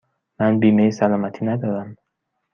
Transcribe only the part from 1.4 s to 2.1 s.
ندارم.